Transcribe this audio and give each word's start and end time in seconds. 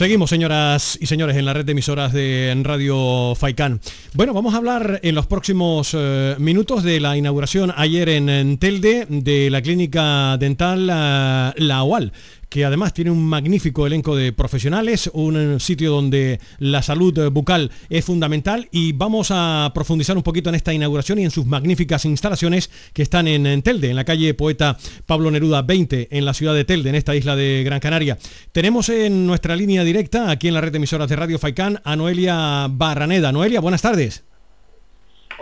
Seguimos, 0.00 0.30
señoras 0.30 0.96
y 0.98 1.04
señores, 1.04 1.36
en 1.36 1.44
la 1.44 1.52
red 1.52 1.66
de 1.66 1.72
emisoras 1.72 2.14
de 2.14 2.58
Radio 2.62 3.34
Faicán. 3.34 3.82
Bueno, 4.14 4.32
vamos 4.32 4.54
a 4.54 4.56
hablar 4.56 4.98
en 5.02 5.14
los 5.14 5.26
próximos 5.26 5.90
eh, 5.92 6.36
minutos 6.38 6.82
de 6.82 7.00
la 7.00 7.18
inauguración 7.18 7.70
ayer 7.76 8.08
en, 8.08 8.56
Telde 8.56 9.04
de 9.10 9.50
la 9.50 9.60
clínica 9.60 10.38
dental 10.38 10.88
eh, 10.90 11.52
La 11.54 11.82
UAL 11.84 12.14
que 12.50 12.64
además 12.64 12.92
tiene 12.92 13.12
un 13.12 13.24
magnífico 13.24 13.86
elenco 13.86 14.16
de 14.16 14.32
profesionales, 14.32 15.08
un 15.14 15.60
sitio 15.60 15.92
donde 15.92 16.40
la 16.58 16.82
salud 16.82 17.30
bucal 17.30 17.70
es 17.88 18.04
fundamental 18.04 18.68
y 18.72 18.92
vamos 18.92 19.28
a 19.30 19.70
profundizar 19.72 20.16
un 20.16 20.24
poquito 20.24 20.50
en 20.50 20.56
esta 20.56 20.74
inauguración 20.74 21.20
y 21.20 21.24
en 21.24 21.30
sus 21.30 21.46
magníficas 21.46 22.04
instalaciones 22.04 22.68
que 22.92 23.02
están 23.02 23.28
en, 23.28 23.62
Telde, 23.62 23.90
en 23.90 23.96
la 23.96 24.04
calle 24.04 24.34
Poeta 24.34 24.76
Pablo 25.06 25.30
Neruda 25.30 25.62
20, 25.62 26.08
en 26.10 26.24
la 26.24 26.34
ciudad 26.34 26.54
de 26.54 26.64
Telde, 26.64 26.90
en 26.90 26.96
esta 26.96 27.14
isla 27.14 27.36
de 27.36 27.62
Gran 27.64 27.78
Canaria. 27.78 28.18
Tenemos 28.50 28.88
en 28.88 29.26
nuestra 29.26 29.54
línea 29.54 29.84
directa, 29.84 30.30
aquí 30.30 30.48
en 30.48 30.54
la 30.54 30.60
red 30.60 30.72
de 30.72 30.78
emisoras 30.78 31.08
de 31.08 31.16
Radio 31.16 31.38
Faicán, 31.38 31.80
a 31.84 31.94
Noelia 31.94 32.66
Barraneda. 32.68 33.30
Noelia, 33.30 33.60
buenas 33.60 33.82
tardes. 33.82 34.24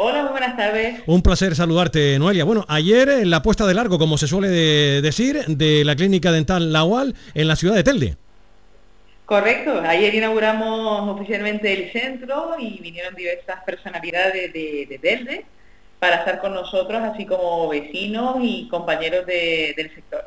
Hola, 0.00 0.22
muy 0.22 0.30
buenas 0.30 0.56
tardes. 0.56 1.00
Un 1.06 1.22
placer 1.22 1.56
saludarte, 1.56 2.20
Noelia. 2.20 2.44
Bueno, 2.44 2.64
ayer 2.68 3.08
en 3.08 3.30
la 3.30 3.42
puesta 3.42 3.66
de 3.66 3.74
largo, 3.74 3.98
como 3.98 4.16
se 4.16 4.28
suele 4.28 4.48
decir, 4.48 5.44
de 5.48 5.84
la 5.84 5.96
clínica 5.96 6.30
dental 6.30 6.72
La 6.72 6.84
UAL 6.84 7.16
en 7.34 7.48
la 7.48 7.56
ciudad 7.56 7.74
de 7.74 7.82
Telde. 7.82 8.16
Correcto, 9.26 9.82
ayer 9.84 10.14
inauguramos 10.14 11.16
oficialmente 11.16 11.72
el 11.72 11.90
centro 11.90 12.54
y 12.60 12.78
vinieron 12.78 13.16
diversas 13.16 13.64
personalidades 13.66 14.52
de, 14.52 15.00
Telde 15.02 15.44
para 15.98 16.18
estar 16.18 16.40
con 16.40 16.54
nosotros, 16.54 17.02
así 17.02 17.26
como 17.26 17.68
vecinos 17.68 18.36
y 18.40 18.68
compañeros 18.68 19.26
del 19.26 19.92
sector. 19.96 20.22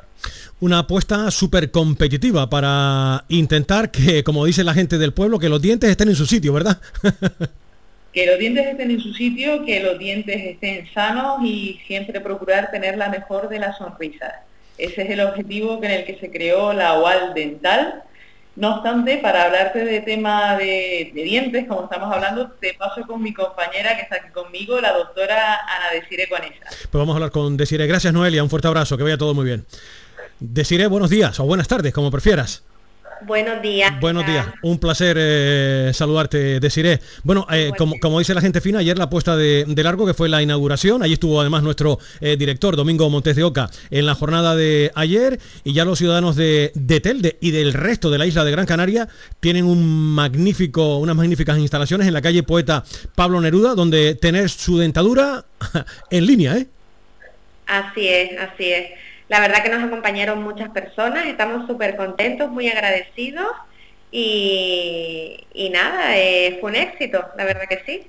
Una 0.60 0.80
apuesta 0.80 1.32
súper 1.32 1.72
competitiva 1.72 2.50
para 2.50 3.24
intentar 3.30 3.90
que, 3.90 4.26
como 4.26 4.44
dice 4.44 4.66
la 4.66 4.74
gente 4.74 4.98
del 4.98 5.14
pueblo, 5.14 5.40
que 5.40 5.48
los 5.48 5.62
dientes 5.62 5.90
estén 5.90 6.10
en 6.10 6.16
su 6.16 6.26
sitio, 6.26 6.52
¿verdad? 6.52 6.82
que 8.14 8.26
los 8.26 8.38
dientes 8.38 8.68
estén 8.68 8.92
en 8.92 9.00
su 9.00 9.14
sitio, 9.14 9.66
que 9.66 9.80
los 9.82 9.98
dientes 9.98 10.36
estén 10.38 10.92
sanos 10.94 11.40
y 11.44 11.80
siempre 11.88 12.20
procurar 12.20 12.72
tener 12.72 12.98
la 12.98 13.10
mejor 13.10 13.50
de 13.50 13.60
las 13.60 13.78
sonrisas. 13.78 14.34
Ese 14.78 15.04
es 15.04 15.10
el 15.12 15.22
objetivo 15.22 15.80
en 15.84 15.92
el 15.92 16.06
que 16.06 16.18
se 16.18 16.32
creó 16.32 16.74
la 16.74 16.96
OAL 17.00 17.34
Dental. 17.34 18.04
No 18.56 18.76
obstante, 18.76 19.18
para 19.20 19.46
hablarte 19.46 19.86
de 19.86 20.02
tema 20.02 20.58
de, 20.58 21.12
dientes, 21.14 21.68
como 21.68 21.86
estamos 21.86 22.14
hablando, 22.14 22.52
te 22.60 22.74
paso 22.74 23.02
con 23.08 23.22
mi 23.22 23.34
compañera 23.34 23.96
que 23.96 24.02
está 24.02 24.18
aquí 24.18 24.30
conmigo, 24.34 24.82
la 24.82 24.92
doctora 24.92 25.56
Ana 25.56 25.92
Desire 25.94 26.28
Conesa. 26.28 26.66
Pues 26.68 26.92
vamos 26.92 27.14
a 27.14 27.18
hablar 27.18 27.32
con 27.32 27.56
Desire. 27.56 27.88
Gracias, 27.88 28.12
Noelia. 28.12 28.44
Un 28.44 28.50
fuerte 28.50 28.68
abrazo. 28.68 28.98
Que 28.98 29.04
vaya 29.04 29.18
todo 29.18 29.34
muy 29.34 29.46
bien. 29.46 29.66
Desire, 30.40 30.88
buenos 30.88 31.10
días 31.10 31.40
o 31.40 31.46
buenas 31.46 31.68
tardes, 31.68 31.94
como 31.94 32.12
prefieras. 32.12 32.64
Buenos 33.26 33.62
días. 33.62 34.00
Buenos 34.00 34.26
días. 34.26 34.48
Un 34.64 34.80
placer 34.80 35.16
eh, 35.20 35.92
saludarte, 35.94 36.60
Desiré. 36.60 37.00
Bueno, 37.24 37.46
eh, 37.52 37.72
como, 37.78 38.20
dice 38.20 38.34
la 38.34 38.42
gente 38.42 38.62
fina, 38.62 38.80
ayer 38.80 38.98
la 38.98 39.10
puesta 39.10 39.36
de, 39.36 39.66
largo, 39.84 40.06
que 40.06 40.14
fue 40.14 40.28
la 40.28 40.42
inauguración, 40.42 41.04
allí 41.04 41.14
estuvo 41.14 41.40
además 41.40 41.64
nuestro 41.64 42.00
eh, 42.20 42.36
director, 42.38 42.76
Domingo 42.76 43.10
Montes 43.10 43.36
de 43.36 43.44
Oca, 43.44 43.70
en 43.90 44.06
la 44.06 44.16
jornada 44.16 44.56
de 44.56 44.92
ayer, 44.96 45.40
y 45.64 45.74
ya 45.74 45.86
los 45.86 46.00
ciudadanos 46.00 46.36
de, 46.36 46.72
Telde 47.02 47.38
y 47.42 47.52
del 47.52 47.74
resto 47.74 48.10
de 48.10 48.18
la 48.18 48.26
isla 48.26 48.44
de 48.44 48.52
Gran 48.52 48.66
Canaria 48.66 49.08
tienen 49.40 49.66
un 49.66 50.14
magnífico, 50.14 50.98
unas 50.98 51.16
magníficas 51.16 51.58
instalaciones 51.58 52.08
en 52.08 52.14
la 52.14 52.22
calle 52.22 52.44
Poeta 52.44 52.84
Pablo 53.16 53.40
Neruda, 53.40 53.76
donde 53.76 54.16
tener 54.16 54.50
su 54.50 54.78
dentadura 54.78 55.46
en 56.12 56.26
línea, 56.26 56.58
¿eh? 56.58 56.68
Así 57.68 58.08
es, 58.08 58.32
así 58.40 58.66
es. 58.66 58.92
La 59.32 59.40
verdad 59.40 59.64
que 59.64 59.70
nos 59.70 59.82
acompañaron 59.82 60.44
muchas 60.44 60.72
personas, 60.72 61.26
estamos 61.26 61.66
súper 61.66 61.96
contentos, 61.96 62.52
muy 62.52 62.68
agradecidos 62.68 63.48
y, 64.12 65.38
nada, 65.72 66.18
eh, 66.18 66.58
fue 66.60 66.72
un 66.72 66.76
éxito, 66.76 67.24
la 67.38 67.46
verdad 67.46 67.62
que 67.70 67.80
sí. 67.86 68.02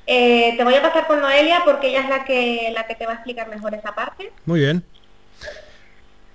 te 0.06 0.62
voy 0.62 0.76
a 0.76 0.82
pasar 0.82 1.08
con 1.08 1.20
Noelia 1.20 1.62
porque 1.64 1.88
ella 1.88 2.02
es 2.02 2.08
la 2.08 2.24
que, 2.24 2.70
la 2.72 2.86
que 2.86 2.94
te 2.94 3.04
va 3.04 3.14
a 3.14 3.16
explicar 3.16 3.48
mejor 3.48 3.74
esa 3.74 3.96
parte. 3.96 4.30
Muy 4.46 4.60
bien. 4.60 4.84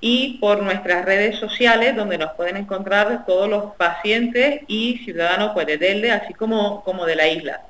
y 0.00 0.38
por 0.38 0.62
nuestras 0.62 1.04
redes 1.04 1.36
sociales 1.38 1.96
donde 1.96 2.18
nos 2.18 2.34
pueden 2.34 2.56
encontrar 2.56 3.26
todos 3.26 3.48
los 3.48 3.74
pacientes 3.76 4.60
y 4.68 5.00
ciudadanos 5.04 5.50
pues, 5.54 5.66
de 5.66 5.78
Telde, 5.78 6.12
así 6.12 6.34
como, 6.34 6.84
como 6.84 7.06
de 7.06 7.16
la 7.16 7.26
isla. 7.28 7.62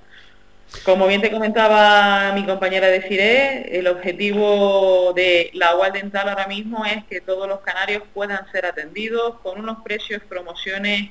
Como 0.85 1.07
bien 1.07 1.21
te 1.21 1.31
comentaba 1.31 2.33
mi 2.33 2.45
compañera 2.45 2.89
de 2.89 3.03
Cire, 3.03 3.79
el 3.79 3.87
objetivo 3.87 5.13
de 5.15 5.51
la 5.55 5.77
UAL 5.77 5.93
Dental 5.93 6.29
ahora 6.29 6.49
mismo 6.49 6.85
es 6.85 7.05
que 7.05 7.21
todos 7.21 7.49
los 7.49 7.61
canarios 7.61 8.03
puedan 8.13 8.51
ser 8.51 8.67
atendidos 8.67 9.39
con 9.45 9.61
unos 9.61 9.79
precios, 9.85 10.23
promociones 10.29 11.11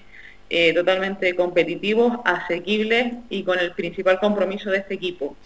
eh, 0.49 0.73
totalmente 0.73 1.33
competitivos, 1.37 2.19
asequibles 2.25 3.13
y 3.29 3.43
con 3.43 3.59
el 3.59 3.71
principal 3.71 4.19
compromiso 4.19 4.69
de 4.71 4.79
este 4.79 4.95
equipo. 4.95 5.37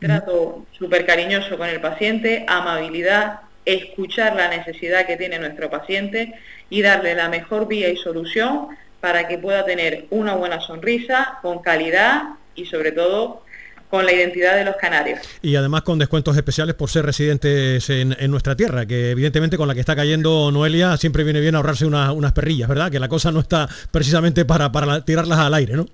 Trato 0.00 0.66
súper 0.76 1.06
cariñoso 1.06 1.56
con 1.56 1.68
el 1.68 1.80
paciente, 1.80 2.44
amabilidad, 2.48 3.42
escuchar 3.64 4.34
la 4.34 4.48
necesidad 4.48 5.06
que 5.06 5.16
tiene 5.16 5.38
nuestro 5.38 5.70
paciente 5.70 6.34
y 6.68 6.82
darle 6.82 7.14
la 7.14 7.28
mejor 7.28 7.68
vía 7.68 7.88
y 7.90 7.96
solución 7.96 8.68
para 9.00 9.28
que 9.28 9.38
pueda 9.38 9.64
tener 9.64 10.06
una 10.10 10.34
buena 10.34 10.60
sonrisa 10.60 11.38
con 11.42 11.60
calidad 11.60 12.22
y 12.56 12.66
sobre 12.66 12.90
todo 12.90 13.44
con 13.90 14.04
la 14.04 14.12
identidad 14.12 14.56
de 14.56 14.64
los 14.64 14.76
canarios. 14.76 15.20
Y 15.42 15.56
además 15.56 15.82
con 15.82 15.98
descuentos 15.98 16.36
especiales 16.36 16.74
por 16.74 16.90
ser 16.90 17.06
residentes 17.06 17.88
en, 17.90 18.16
nuestra 18.30 18.56
tierra, 18.56 18.86
que 18.86 19.10
evidentemente 19.10 19.56
con 19.56 19.68
la 19.68 19.74
que 19.74 19.80
está 19.80 19.96
cayendo 19.96 20.50
Noelia 20.52 20.96
siempre 20.96 21.24
viene 21.24 21.40
bien 21.40 21.54
ahorrarse 21.54 21.86
unas 21.86 22.32
perrillas, 22.32 22.68
¿verdad? 22.68 22.90
Que 22.90 23.00
la 23.00 23.08
cosa 23.08 23.32
no 23.32 23.40
está 23.40 23.68
precisamente 23.90 24.44
para, 24.44 24.70
para 24.70 25.04
tirarlas 25.04 25.38
al 25.38 25.54
aire, 25.54 25.74
¿no? 25.74 25.86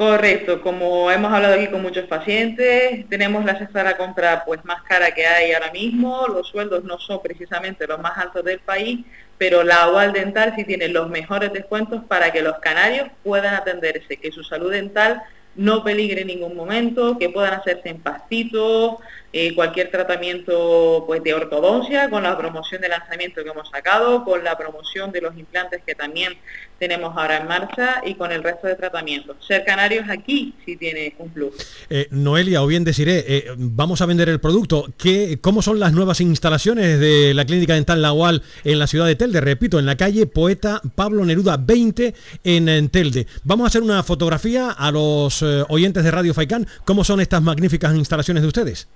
Correcto, 0.00 0.62
como 0.62 1.10
hemos 1.10 1.30
hablado 1.30 1.56
aquí 1.56 1.66
con 1.66 1.82
muchos 1.82 2.06
pacientes, 2.06 3.06
tenemos 3.10 3.44
la 3.44 3.58
cesta 3.58 3.98
compra 3.98 4.44
pues 4.46 4.64
más 4.64 4.82
cara 4.84 5.10
que 5.10 5.26
hay 5.26 5.52
ahora 5.52 5.70
mismo, 5.72 6.26
los 6.26 6.48
sueldos 6.48 6.84
no 6.84 6.98
son 6.98 7.20
precisamente 7.20 7.86
los 7.86 8.00
más 8.00 8.16
altos 8.16 8.42
del 8.42 8.60
país, 8.60 9.00
pero 9.36 9.62
la 9.62 9.90
UAL 9.90 10.14
Dental 10.14 10.54
sí 10.56 10.64
tiene 10.64 10.88
los 10.88 11.10
mejores 11.10 11.52
descuentos 11.52 12.02
para 12.08 12.32
que 12.32 12.40
los 12.40 12.56
canarios 12.60 13.08
puedan 13.22 13.52
atenderse, 13.52 14.16
que 14.16 14.32
su 14.32 14.42
salud 14.42 14.70
dental 14.70 15.22
no 15.56 15.82
peligre 15.84 16.22
en 16.22 16.28
ningún 16.28 16.56
momento, 16.56 17.18
que 17.18 17.28
puedan 17.28 17.54
hacerse 17.54 17.88
en 17.90 18.00
pastitos, 18.00 18.96
eh, 19.32 19.54
cualquier 19.54 19.92
tratamiento 19.92 21.04
pues, 21.06 21.22
de 21.22 21.34
ortodoncia, 21.34 22.10
con 22.10 22.24
la 22.24 22.36
promoción 22.36 22.80
de 22.80 22.88
lanzamiento 22.88 23.44
que 23.44 23.50
hemos 23.50 23.68
sacado, 23.68 24.24
con 24.24 24.42
la 24.42 24.58
promoción 24.58 25.12
de 25.12 25.20
los 25.20 25.36
implantes 25.38 25.82
que 25.86 25.94
también 25.94 26.36
tenemos 26.80 27.16
ahora 27.16 27.36
en 27.36 27.46
marcha 27.46 28.02
y 28.04 28.14
con 28.14 28.32
el 28.32 28.42
resto 28.42 28.66
de 28.66 28.74
tratamientos. 28.74 29.36
Ser 29.46 29.64
canarios 29.64 30.06
aquí 30.08 30.54
sí 30.64 30.76
tiene 30.76 31.14
un 31.18 31.28
plus. 31.28 31.54
Eh, 31.90 32.08
Noelia, 32.10 32.62
o 32.62 32.66
bien 32.66 32.82
deciré, 32.82 33.24
eh, 33.28 33.44
vamos 33.56 34.00
a 34.00 34.06
vender 34.06 34.28
el 34.30 34.40
producto. 34.40 34.86
¿Qué, 34.98 35.38
¿Cómo 35.40 35.62
son 35.62 35.78
las 35.78 35.92
nuevas 35.92 36.20
instalaciones 36.20 36.98
de 36.98 37.32
la 37.32 37.44
Clínica 37.44 37.74
Dental 37.74 38.02
Lagual 38.02 38.42
en 38.64 38.78
la 38.80 38.88
ciudad 38.88 39.06
de 39.06 39.14
Telde? 39.14 39.40
Repito, 39.40 39.78
en 39.78 39.86
la 39.86 39.96
calle 39.96 40.26
Poeta 40.26 40.80
Pablo 40.96 41.24
Neruda 41.24 41.56
20 41.56 42.14
en, 42.42 42.88
Telde. 42.88 43.28
Vamos 43.44 43.64
a 43.64 43.68
hacer 43.68 43.82
una 43.82 44.02
fotografía 44.02 44.70
a 44.70 44.90
los 44.90 45.42
oyentes 45.68 46.02
de 46.02 46.10
Radio 46.10 46.34
Faicán. 46.34 46.66
¿Cómo 46.84 47.04
son 47.04 47.20
estas 47.20 47.42
magníficas 47.42 47.94
instalaciones 47.94 48.42
de 48.42 48.48
ustedes? 48.48 48.88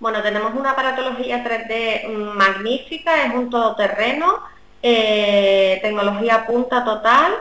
Bueno, 0.00 0.22
tenemos 0.22 0.54
una 0.54 0.70
aparatología 0.70 1.44
3D 1.44 2.08
magnífica, 2.08 3.26
es 3.26 3.34
un 3.34 3.50
todoterreno, 3.50 4.40
eh, 4.82 5.78
tecnología 5.82 6.46
punta 6.46 6.82
total. 6.86 7.34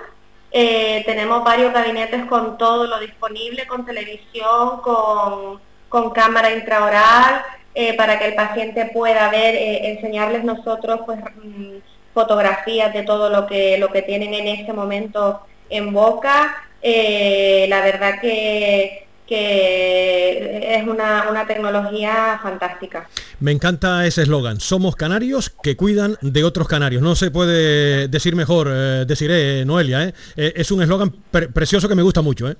Eh, 0.51 1.03
tenemos 1.05 1.41
varios 1.45 1.71
gabinetes 1.73 2.25
con 2.25 2.57
todo 2.57 2.85
lo 2.85 2.99
disponible, 2.99 3.65
con 3.65 3.85
televisión, 3.85 4.81
con, 4.81 6.11
cámara 6.13 6.53
intraoral, 6.53 7.43
eh, 7.73 7.95
para 7.95 8.19
que 8.19 8.25
el 8.25 8.35
paciente 8.35 8.91
pueda 8.93 9.29
ver, 9.29 9.55
enseñarles 9.95 10.43
nosotros 10.43 11.01
pues 11.05 11.19
mm, 11.19 11.77
fotografías 12.13 12.93
de 12.93 13.03
todo 13.03 13.29
lo 13.29 13.47
que, 13.47 13.77
lo 13.77 13.89
que 13.89 14.01
tienen 14.01 14.33
en 14.33 14.47
ese 14.47 14.73
momento 14.73 15.41
en 15.69 15.93
boca. 15.93 16.55
la 16.83 17.81
verdad 17.81 18.19
que 18.19 19.08
que 19.29 20.75
es 20.75 20.87
una, 20.87 21.45
tecnología 21.47 22.39
fantástica. 22.41 23.07
Me 23.39 23.51
encanta 23.51 24.07
ese 24.07 24.23
eslogan, 24.23 24.59
somos 24.59 24.95
canarios 24.95 25.51
que 25.61 25.75
cuidan 25.75 26.17
de 26.21 26.43
otros 26.43 26.67
canarios. 26.67 27.03
No 27.03 27.15
se 27.15 27.29
puede 27.29 28.07
decir 28.07 28.35
mejor, 28.35 28.69
eh, 28.71 29.05
deciré, 29.07 29.63
Noelia, 29.65 30.05
¿eh? 30.05 30.13
Eh, 30.35 30.53
es 30.55 30.71
un 30.71 30.81
eslogan 30.81 31.13
precioso 31.31 31.87
que 31.87 31.93
me 31.93 32.01
gusta 32.01 32.23
mucho. 32.23 32.51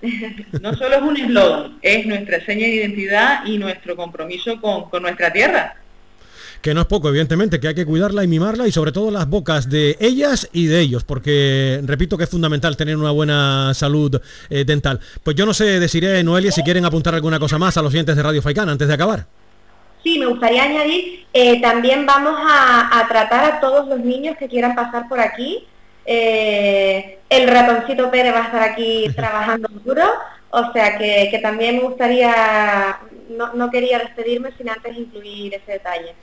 no 0.60 0.74
solo 0.76 0.94
es 0.94 1.02
un 1.02 1.16
eslogan, 1.16 1.78
es 1.82 2.06
nuestra 2.06 2.44
seña 2.46 2.66
de 2.66 2.74
identidad 2.74 3.44
y 3.44 3.58
nuestro 3.58 3.96
compromiso 3.96 4.60
con, 4.60 4.88
con 4.88 5.02
nuestra 5.02 5.32
tierra 5.32 5.79
que 6.60 6.74
no 6.74 6.82
es 6.82 6.86
poco, 6.86 7.08
evidentemente, 7.08 7.58
que 7.58 7.68
hay 7.68 7.74
que 7.74 7.86
cuidarla 7.86 8.22
y 8.22 8.28
mimarla 8.28 8.66
y 8.66 8.72
sobre 8.72 8.92
todo 8.92 9.10
las 9.10 9.28
bocas 9.28 9.70
de 9.70 9.96
ellas 10.00 10.48
y 10.52 10.66
de 10.66 10.80
ellos, 10.80 11.04
porque 11.04 11.80
repito 11.84 12.18
que 12.18 12.24
es 12.24 12.30
fundamental 12.30 12.76
tener 12.76 12.96
una 12.96 13.10
buena 13.10 13.72
salud 13.74 14.20
eh, 14.50 14.64
dental. 14.64 15.00
Pues 15.22 15.36
yo 15.36 15.46
no 15.46 15.54
sé, 15.54 15.80
deciré, 15.80 16.22
Noelia, 16.22 16.52
si 16.52 16.62
quieren 16.62 16.84
apuntar 16.84 17.14
alguna 17.14 17.38
cosa 17.38 17.58
más 17.58 17.76
a 17.76 17.82
los 17.82 17.92
siguientes 17.92 18.16
de 18.16 18.22
Radio 18.22 18.42
Faicán 18.42 18.68
antes 18.68 18.88
de 18.88 18.94
acabar. 18.94 19.26
Sí, 20.02 20.18
me 20.18 20.26
gustaría 20.26 20.64
añadir, 20.64 21.26
eh, 21.32 21.60
también 21.60 22.06
vamos 22.06 22.34
a, 22.38 23.06
tratar 23.08 23.44
a 23.44 23.60
todos 23.60 23.86
los 23.88 24.00
niños 24.00 24.36
que 24.38 24.48
quieran 24.48 24.74
pasar 24.74 25.08
por 25.08 25.20
aquí. 25.20 25.66
Eh, 26.06 27.18
el 27.28 27.48
ratoncito 27.48 28.10
Pérez 28.10 28.34
va 28.34 28.42
a 28.42 28.46
estar 28.46 28.62
aquí 28.62 29.06
trabajando 29.16 29.68
duro, 29.84 30.04
o 30.50 30.72
sea 30.72 30.96
que, 30.96 31.28
que 31.30 31.38
también 31.38 31.76
me 31.76 31.82
gustaría, 31.82 32.98
no, 33.30 33.52
no 33.52 33.70
quería 33.70 33.98
despedirme 33.98 34.50
sin 34.56 34.70
antes 34.70 34.96
incluir 34.96 35.54
ese 35.54 35.72
detalle. 35.72 36.14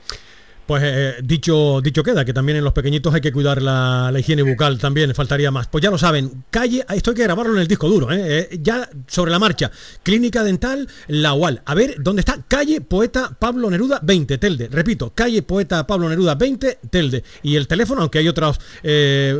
Pues 0.68 0.82
eh, 0.84 1.14
dicho, 1.24 1.80
dicho 1.80 2.02
queda, 2.02 2.26
que 2.26 2.34
también 2.34 2.58
en 2.58 2.64
los 2.64 2.74
pequeñitos 2.74 3.14
hay 3.14 3.22
que 3.22 3.32
cuidar 3.32 3.62
la, 3.62 4.12
higiene 4.18 4.42
bucal 4.42 4.78
también, 4.78 5.14
faltaría 5.14 5.50
más. 5.50 5.66
Pues 5.66 5.82
ya 5.82 5.90
lo 5.90 5.96
saben, 5.96 6.44
calle, 6.50 6.84
esto 6.94 7.12
hay 7.12 7.16
que 7.16 7.22
grabarlo 7.22 7.54
en 7.54 7.62
el 7.62 7.66
disco 7.66 7.88
duro, 7.88 8.12
¿eh? 8.12 8.48
Eh, 8.52 8.58
ya 8.60 8.86
sobre 9.06 9.30
la 9.30 9.38
marcha, 9.38 9.70
Clínica 10.02 10.44
Dental 10.44 10.86
La 11.06 11.32
UAL. 11.32 11.62
A 11.64 11.74
ver, 11.74 12.02
¿dónde 12.02 12.20
está? 12.20 12.44
Calle 12.46 12.82
Poeta 12.82 13.34
Pablo 13.38 13.70
Neruda 13.70 14.00
20, 14.02 14.36
Telde. 14.36 14.68
Repito, 14.68 15.10
calle 15.14 15.40
Poeta 15.40 15.86
Pablo 15.86 16.06
Neruda 16.06 16.34
20, 16.34 16.80
Telde. 16.90 17.24
Y 17.42 17.56
el 17.56 17.66
teléfono, 17.66 18.02
aunque 18.02 18.18
hay 18.18 18.28
otras 18.28 18.58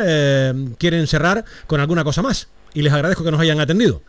quieren 0.78 1.08
cerrar 1.08 1.46
con 1.68 1.80
alguna 1.80 2.04
cosa 2.04 2.22
más. 2.22 2.50
Y 2.74 2.82
les 2.82 2.92
agradezco 2.92 3.24
que 3.24 3.32
nos 3.32 3.40
hayan 3.40 3.60
atendido. 3.60 4.02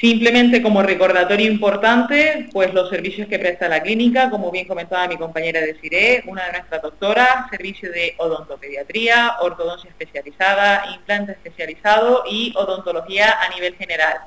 Simplemente 0.00 0.62
como 0.62 0.82
recordatorio 0.82 1.46
importante, 1.46 2.48
pues 2.52 2.72
los 2.72 2.88
servicios 2.88 3.28
que 3.28 3.38
presta 3.38 3.68
la 3.68 3.82
clínica, 3.82 4.30
como 4.30 4.50
bien 4.50 4.66
comentaba 4.66 5.06
mi 5.06 5.18
compañera 5.18 5.60
de 5.60 5.74
CIRE, 5.74 6.22
una 6.26 6.46
de 6.46 6.52
nuestras 6.52 6.80
doctoras, 6.80 7.50
servicio 7.50 7.92
de 7.92 8.14
odontopediatría, 8.16 9.36
ortodoncia 9.42 9.90
especializada, 9.90 10.84
implante 10.94 11.32
especializado 11.32 12.24
y 12.30 12.54
odontología 12.56 13.42
a 13.42 13.54
nivel 13.54 13.76
general. 13.76 14.20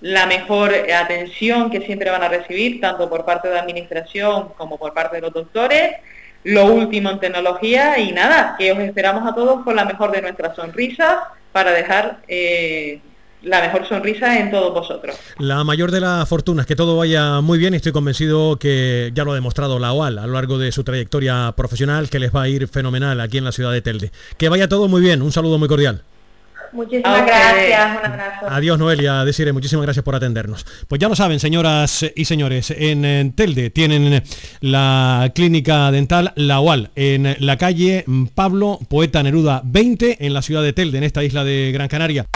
La 0.00 0.24
mejor 0.24 0.72
atención 0.72 1.70
que 1.70 1.82
siempre 1.82 2.08
van 2.08 2.22
a 2.22 2.28
recibir, 2.28 2.80
tanto 2.80 3.10
por 3.10 3.26
parte 3.26 3.48
de 3.48 3.54
la 3.54 3.60
administración 3.60 4.54
como 4.56 4.78
por 4.78 4.94
parte 4.94 5.16
de 5.16 5.22
los 5.22 5.34
doctores, 5.34 5.96
lo 6.44 6.64
último 6.64 7.10
en 7.10 7.20
tecnología 7.20 7.98
y 7.98 8.12
nada, 8.12 8.56
que 8.58 8.72
os 8.72 8.78
esperamos 8.78 9.30
a 9.30 9.34
todos 9.34 9.64
con 9.64 9.76
la 9.76 9.84
mejor 9.84 10.12
de 10.12 10.22
nuestras 10.22 10.56
sonrisas 10.56 11.16
para 11.52 11.72
dejar... 11.72 12.20
Eh, 12.26 13.00
la 13.42 13.60
mejor 13.60 13.86
sonrisa 13.86 14.38
en 14.38 14.50
todos 14.50 14.72
vosotros. 14.72 15.16
La 15.38 15.64
mayor 15.64 15.90
de 15.90 16.00
las 16.00 16.28
fortunas, 16.28 16.66
que 16.66 16.76
todo 16.76 16.96
vaya 16.96 17.40
muy 17.40 17.58
bien 17.58 17.74
y 17.74 17.76
estoy 17.76 17.92
convencido 17.92 18.58
que 18.58 19.10
ya 19.14 19.24
lo 19.24 19.32
ha 19.32 19.34
demostrado 19.34 19.78
la 19.78 19.92
OAL 19.92 20.18
a 20.18 20.26
lo 20.26 20.34
largo 20.34 20.58
de 20.58 20.72
su 20.72 20.84
trayectoria 20.84 21.52
profesional, 21.56 22.10
que 22.10 22.18
les 22.18 22.34
va 22.34 22.42
a 22.42 22.48
ir 22.48 22.68
fenomenal 22.68 23.20
aquí 23.20 23.38
en 23.38 23.44
la 23.44 23.52
ciudad 23.52 23.72
de 23.72 23.82
Telde. 23.82 24.12
Que 24.36 24.48
vaya 24.48 24.68
todo 24.68 24.88
muy 24.88 25.00
bien, 25.00 25.22
un 25.22 25.32
saludo 25.32 25.58
muy 25.58 25.68
cordial. 25.68 26.02
Muchísimas 26.72 27.26
gracias, 27.26 27.98
un 27.98 28.12
abrazo. 28.12 28.46
Adiós 28.48 28.78
Noelia, 28.78 29.24
deciré 29.24 29.52
muchísimas 29.52 29.86
gracias 29.86 30.04
por 30.04 30.14
atendernos. 30.14 30.64
Pues 30.86 31.00
ya 31.00 31.08
lo 31.08 31.16
saben, 31.16 31.40
señoras 31.40 32.06
y 32.14 32.24
señores, 32.26 32.70
en 32.70 33.32
Telde 33.32 33.70
tienen 33.70 34.22
la 34.60 35.32
clínica 35.34 35.90
dental 35.90 36.32
La 36.36 36.60
OAL 36.60 36.90
en 36.94 37.36
la 37.40 37.56
calle 37.56 38.04
Pablo 38.36 38.78
Poeta 38.88 39.22
Neruda 39.22 39.62
20 39.64 40.24
en 40.24 40.32
la 40.32 40.42
ciudad 40.42 40.62
de 40.62 40.72
Telde, 40.72 40.98
en 40.98 41.04
esta 41.04 41.24
isla 41.24 41.42
de 41.42 41.72
Gran 41.72 41.88
Canaria. 41.88 42.26